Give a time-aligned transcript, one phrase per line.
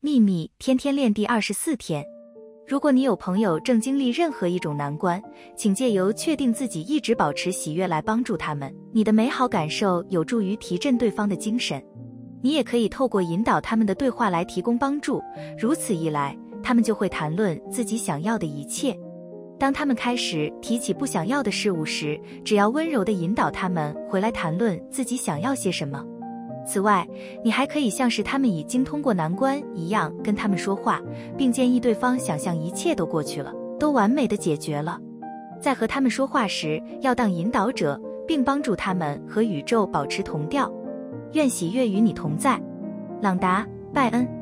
[0.00, 2.06] 秘密天天练第二十四天。
[2.68, 5.20] 如果你有朋友正经历任何一种难关，
[5.56, 8.72] 请借由确定自己一直保持喜悦来帮助他们。
[8.92, 11.82] 你的美好感受有助于提振对方的精神。
[12.40, 15.20] 你也可以透过引导他们的对话来提供帮助。
[15.58, 18.96] 如此一来，他们就会谈论自己想要的一切。
[19.58, 26.04] 当他们开始提起不想要的事物时，只要温柔地引导他们回来谈论自己想要些什么。
[26.68, 27.08] 此外，
[27.42, 31.00] 你还可以像是他们已经通过难关一样跟他们说话，
[31.36, 35.00] 并建议对方想象一切都过去了，都完美的解决了。
[35.62, 40.70] 在和他们说话时，要当引导者，并帮助他们和宇宙保持同调。
[41.32, 42.60] 愿喜悦与你同在，
[43.22, 44.37] 朗达·拜恩。